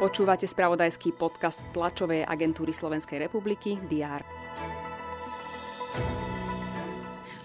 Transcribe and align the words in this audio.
Počúvate 0.00 0.48
spravodajský 0.48 1.12
podcast 1.12 1.60
tlačovej 1.76 2.24
agentúry 2.24 2.72
Slovenskej 2.72 3.20
republiky 3.28 3.76
DR. 3.84 4.24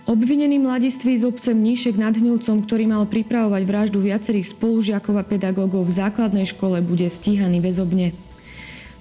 Obvinený 0.06 0.62
mladiství 0.62 1.18
z 1.18 1.26
obce 1.26 1.52
Mníšek 1.52 1.98
nad 1.98 2.14
Hnilcom, 2.14 2.64
ktorý 2.64 2.86
mal 2.86 3.10
pripravovať 3.10 3.62
vraždu 3.66 4.00
viacerých 4.00 4.54
spolužiakov 4.54 5.18
a 5.18 5.26
pedagógov 5.26 5.90
v 5.90 5.98
základnej 5.98 6.46
škole, 6.46 6.80
bude 6.80 7.10
stíhaný 7.10 7.60
väzobne. 7.60 8.14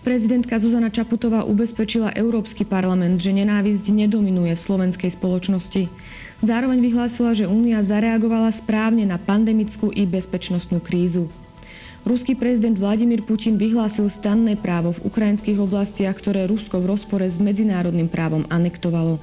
Prezidentka 0.05 0.61
Zuzana 0.61 0.93
Čaputová 0.93 1.49
ubezpečila 1.49 2.13
Európsky 2.13 2.69
parlament, 2.69 3.25
že 3.25 3.33
nenávisť 3.33 3.89
nedominuje 3.89 4.53
v 4.53 4.61
slovenskej 4.61 5.17
spoločnosti. 5.17 5.89
Zároveň 6.45 6.85
vyhlásila, 6.85 7.33
že 7.33 7.49
Únia 7.49 7.81
zareagovala 7.81 8.53
správne 8.53 9.09
na 9.09 9.17
pandemickú 9.17 9.89
i 9.97 10.05
bezpečnostnú 10.05 10.85
krízu. 10.85 11.33
Ruský 12.05 12.37
prezident 12.37 12.77
Vladimír 12.77 13.25
Putin 13.25 13.57
vyhlásil 13.57 14.13
stanné 14.13 14.61
právo 14.61 14.93
v 14.93 15.09
ukrajinských 15.09 15.57
oblastiach, 15.57 16.21
ktoré 16.21 16.45
Rusko 16.53 16.85
v 16.85 16.93
rozpore 16.93 17.25
s 17.25 17.41
medzinárodným 17.41 18.13
právom 18.13 18.45
anektovalo. 18.53 19.17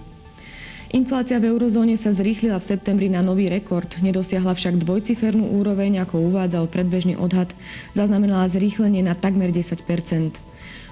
Inflácia 0.97 1.37
v 1.37 1.53
eurozóne 1.53 1.93
sa 1.93 2.09
zrýchlila 2.09 2.57
v 2.57 2.67
septembri 2.73 3.05
na 3.05 3.21
nový 3.21 3.53
rekord, 3.53 4.01
nedosiahla 4.01 4.57
však 4.57 4.81
dvojcifernú 4.81 5.61
úroveň, 5.61 6.01
ako 6.01 6.25
uvádzal 6.33 6.65
predbežný 6.73 7.21
odhad, 7.21 7.53
zaznamenala 7.93 8.49
zrýchlenie 8.49 9.05
na 9.05 9.13
takmer 9.13 9.53
10 9.53 9.77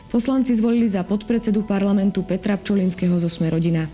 Poslanci 0.09 0.57
zvolili 0.57 0.89
za 0.89 1.05
podpredsedu 1.05 1.69
parlamentu 1.69 2.25
Petra 2.25 2.57
Pčolinského 2.57 3.21
zo 3.21 3.29
Smerodina. 3.29 3.85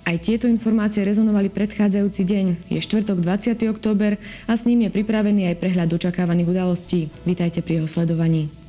Aj 0.00 0.16
tieto 0.16 0.48
informácie 0.48 1.04
rezonovali 1.04 1.52
predchádzajúci 1.52 2.22
deň. 2.24 2.46
Je 2.72 2.80
štvrtok 2.80 3.20
20. 3.20 3.68
október 3.68 4.16
a 4.48 4.56
s 4.56 4.64
ním 4.64 4.88
je 4.88 4.90
pripravený 4.96 5.52
aj 5.52 5.60
prehľad 5.60 5.92
očakávaných 5.92 6.56
udalostí. 6.56 7.12
Vítajte 7.28 7.60
pri 7.60 7.84
jeho 7.84 7.88
sledovaní. 7.88 8.61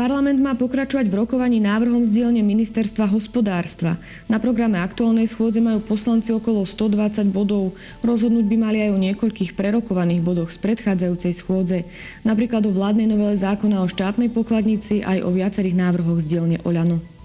Parlament 0.00 0.40
má 0.40 0.56
pokračovať 0.56 1.12
v 1.12 1.18
rokovaní 1.20 1.60
návrhom 1.60 2.08
z 2.08 2.24
dielne 2.24 2.40
ministerstva 2.40 3.04
hospodárstva. 3.12 4.00
Na 4.32 4.40
programe 4.40 4.80
aktuálnej 4.80 5.28
schôdze 5.28 5.60
majú 5.60 5.84
poslanci 5.84 6.32
okolo 6.32 6.64
120 6.64 7.28
bodov. 7.28 7.76
Rozhodnúť 8.00 8.48
by 8.48 8.56
mali 8.56 8.80
aj 8.80 8.96
o 8.96 9.02
niekoľkých 9.04 9.52
prerokovaných 9.52 10.24
bodoch 10.24 10.48
z 10.48 10.56
predchádzajúcej 10.56 11.36
schôdze. 11.36 11.84
Napríklad 12.24 12.64
o 12.64 12.72
vládnej 12.72 13.12
novele 13.12 13.36
zákona 13.36 13.84
o 13.84 13.92
štátnej 13.92 14.32
pokladnici 14.32 15.04
aj 15.04 15.20
o 15.20 15.36
viacerých 15.36 15.76
návrhoch 15.76 16.24
z 16.24 16.32
dielne 16.32 16.56
Oľano. 16.64 17.19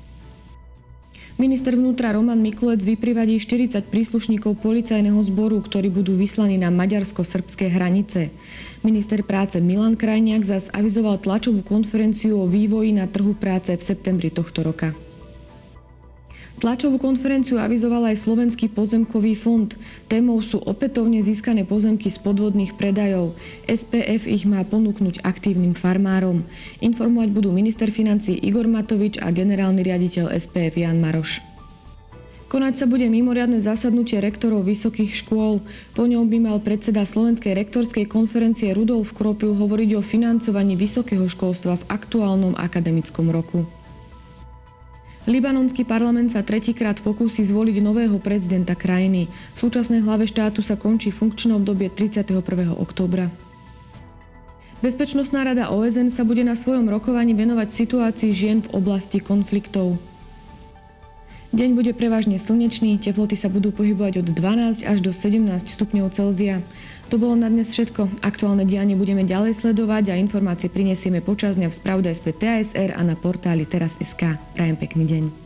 Minister 1.36 1.75
vnútra 1.75 2.16
Roman 2.16 2.39
Mikulec 2.39 2.80
vyprivadí 2.80 3.36
40 3.44 3.91
príslušníkov 3.91 4.55
policajného 4.64 5.19
zboru, 5.28 5.59
ktorí 5.59 5.91
budú 5.91 6.16
vyslaní 6.16 6.55
na 6.55 6.72
maďarsko-srbské 6.72 7.75
hranice. 7.75 8.31
Minister 8.88 9.19
práce 9.19 9.59
Milan 9.59 10.00
Krajniak 10.00 10.47
zas 10.47 10.72
avizoval 10.72 11.19
tlačovú 11.19 11.59
konferenciu 11.59 12.39
o 12.39 12.47
vývoji 12.47 12.95
na 12.95 13.11
trhu 13.11 13.36
práce 13.36 13.75
v 13.75 13.83
septembri 13.83 14.31
tohto 14.31 14.63
roka. 14.63 14.95
Tlačovú 16.55 16.95
konferenciu 16.95 17.59
avizoval 17.59 18.15
aj 18.15 18.23
Slovenský 18.23 18.71
pozemkový 18.71 19.35
fond. 19.35 19.67
Témou 20.07 20.39
sú 20.39 20.63
opätovne 20.63 21.19
získané 21.19 21.67
pozemky 21.67 22.07
z 22.07 22.15
podvodných 22.23 22.79
predajov. 22.79 23.35
SPF 23.67 24.23
ich 24.23 24.47
má 24.47 24.63
ponúknuť 24.63 25.19
aktívnym 25.19 25.75
farmárom. 25.75 26.47
Informovať 26.79 27.29
budú 27.35 27.51
minister 27.51 27.91
financí 27.91 28.39
Igor 28.39 28.71
Matovič 28.71 29.19
a 29.19 29.35
generálny 29.35 29.83
riaditeľ 29.83 30.31
SPF 30.31 30.79
Jan 30.79 31.03
Maroš. 31.03 31.43
Konať 32.47 32.73
sa 32.79 32.85
bude 32.87 33.03
mimoriadne 33.11 33.59
zasadnutie 33.59 34.15
rektorov 34.23 34.63
vysokých 34.63 35.11
škôl. 35.11 35.59
Po 35.91 36.07
ňom 36.07 36.23
by 36.31 36.37
mal 36.39 36.57
predseda 36.63 37.03
Slovenskej 37.03 37.51
rektorskej 37.51 38.07
konferencie 38.07 38.71
Rudolf 38.71 39.11
Kropil 39.11 39.59
hovoriť 39.59 39.99
o 39.99 40.01
financovaní 40.05 40.79
vysokého 40.79 41.27
školstva 41.27 41.75
v 41.75 41.87
aktuálnom 41.91 42.55
akademickom 42.55 43.27
roku. 43.27 43.67
Libanonský 45.25 45.90
parlament 45.90 46.38
sa 46.38 46.46
tretíkrát 46.46 47.02
pokúsi 47.02 47.41
zvoliť 47.50 47.81
nového 47.81 48.22
prezidenta 48.22 48.78
krajiny. 48.78 49.25
V 49.25 49.58
súčasnej 49.58 50.06
hlave 50.06 50.30
štátu 50.30 50.62
sa 50.62 50.78
končí 50.78 51.09
funkčné 51.09 51.58
obdobie 51.58 51.90
31. 51.90 52.46
októbra. 52.78 53.34
Bezpečnostná 54.86 55.41
rada 55.41 55.74
OSN 55.74 56.13
sa 56.13 56.22
bude 56.22 56.46
na 56.46 56.53
svojom 56.53 56.86
rokovaní 56.86 57.34
venovať 57.34 57.74
situácii 57.74 58.31
žien 58.38 58.62
v 58.62 58.69
oblasti 58.78 59.18
konfliktov. 59.18 59.97
Deň 61.55 61.71
bude 61.71 61.95
prevažne 61.95 62.35
slnečný, 62.35 62.99
teploty 62.99 63.39
sa 63.39 63.47
budú 63.47 63.71
pohybovať 63.71 64.19
od 64.19 64.27
12 64.27 64.83
až 64.83 64.99
do 64.99 65.16
17 65.16 65.39
stupňov 65.63 66.11
Celzia. 66.11 66.59
To 67.07 67.16
bolo 67.16 67.39
na 67.39 67.47
dnes 67.47 67.71
všetko. 67.71 68.19
Aktuálne 68.19 68.67
dianie 68.67 68.99
budeme 68.99 69.23
ďalej 69.23 69.63
sledovať 69.63 70.11
a 70.11 70.19
informácie 70.19 70.67
prinesieme 70.67 71.23
počas 71.23 71.55
dňa 71.55 71.71
v 71.71 71.77
spravodajstve 71.79 72.31
TASR 72.35 72.91
a 72.91 73.01
na 73.07 73.15
portáli 73.15 73.63
teraz.sk. 73.63 74.35
Prajem 74.51 74.75
pekný 74.75 75.07
deň. 75.07 75.44